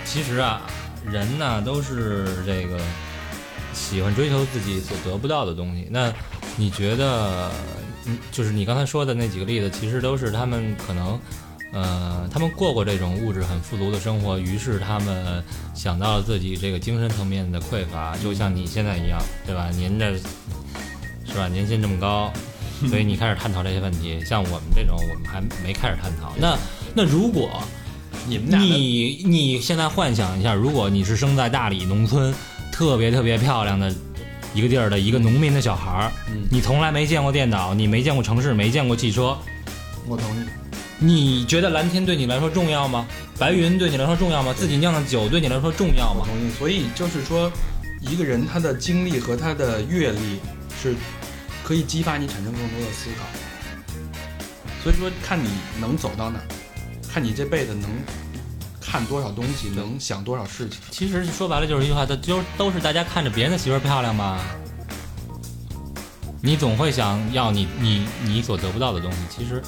[0.06, 0.62] 其实啊，
[1.06, 2.80] 人呢都是这个。
[3.74, 6.14] 喜欢追求自己所得不到的东西，那
[6.58, 7.50] 你觉得，
[8.32, 11.20] 就是你刚才说的那几个例子，其实都是他们可能，
[11.74, 15.44] 呃，他们过过这种物质很富足的生活，于是他们
[15.74, 19.70] 想到了自己这个精神层面的匮乏，就像你现在一样，对吧？
[19.72, 20.16] 您这，
[21.26, 21.48] 是吧？
[21.48, 22.32] 年薪这么高，
[22.90, 24.24] 所以你开始探讨这些问题。
[24.26, 26.34] 像我们这种，我们还没开始探讨。
[26.38, 26.58] 那
[26.94, 27.62] 那如果
[28.28, 32.34] 你们你你现在幻想一下，如果你是生在大理农村。
[32.74, 33.94] 特别特别漂亮的
[34.54, 36.12] 一个地儿的一个农民的小孩儿，
[36.50, 39.38] 你从来没见过电脑，你没见过城市，没见过汽车，
[40.06, 40.46] 我同意。
[41.00, 43.08] 你觉得蓝天对你来说重要吗？
[43.40, 44.54] 白云对你来说重要吗？
[44.56, 46.26] 自己酿的酒对你来说重要吗？
[46.26, 46.52] 同意。
[46.52, 47.52] 所以就是说，
[48.02, 50.40] 一个人他的经历和他的阅历
[50.82, 50.96] 是
[51.64, 53.26] 可以激发你产生更多的思考。
[54.84, 55.50] 所以说，看你
[55.80, 56.40] 能走到哪，
[57.12, 57.90] 看你这辈子能。
[58.82, 60.80] 看多少东西，能想多少事情。
[60.90, 64.40] 其实说白了就是一句话，都就都是大家看着别人的媳妇儿漂亮吧。
[66.42, 69.18] 你总会想要你你你所得不到的东西。
[69.30, 69.62] 其实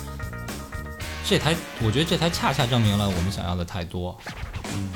[1.24, 4.20] 这才，我觉得这才恰恰证明了我们想要的太多。
[4.74, 4.90] 嗯，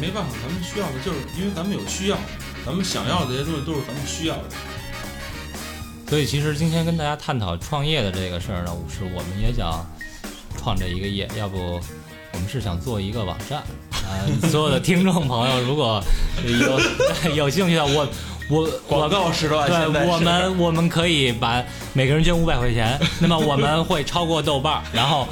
[0.00, 2.16] 没办法，咱们需要的就是因为咱们有需要，
[2.64, 4.44] 咱们想要的这些东西都是咱们需要的。
[6.08, 9.84] 所以其实今天跟大家探讨创业的这个事儿呢，是我们也想
[10.56, 11.80] 创这一个业，要不。
[12.38, 16.00] 我们是想做一个网站，呃，所有的听众朋友如果
[16.46, 18.06] 有 有兴趣的，我
[18.48, 25.26] 我广告时段，对，我们我们可以把每个人捐五百块钱， 那么我们会超过豆瓣，然后。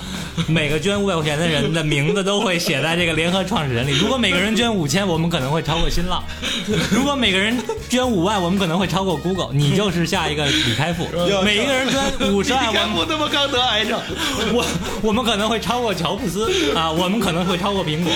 [0.48, 3.92] 每个捐五百块钱的人的名字都会写在这个联合创始人里。
[3.92, 6.20] 如果每个人捐五千，我们可能会超过新浪；
[6.92, 7.58] 如果每个人
[7.88, 9.48] 捐五万，我们可能会超过 Google。
[9.54, 11.08] 你就是下一个李开复。
[11.42, 13.98] 每一个人捐五十万，李开复他妈刚得癌症，
[14.52, 14.62] 我
[15.00, 18.12] 我们可能会超过乔布斯啊，我们可能会超过苹果。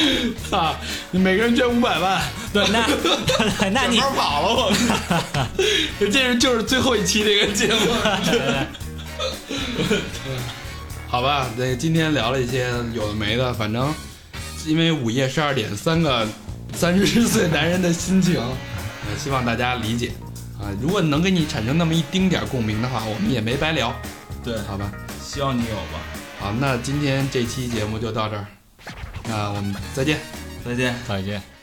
[0.50, 0.76] 啊，
[1.12, 2.20] 每个人捐五百万，
[2.52, 4.72] 对，那那你跑了我。
[5.98, 7.80] 这是就是最后一期这个节目。
[11.08, 13.92] 好吧，那今天聊了一些有的没的，反正
[14.64, 16.26] 因为午夜十二点，三个
[16.72, 18.40] 三十岁男人的心情，
[19.18, 20.12] 希望大家理解
[20.58, 20.70] 啊。
[20.80, 23.92] 如果能给你产生那么一丁点共鸣的话，我们也没白聊。
[24.44, 26.00] 对，好吧，希望你有吧。
[26.38, 28.46] 好，那今天这期节目就到这儿，
[29.24, 30.20] 那我们再见，
[30.64, 31.59] 再见，再见。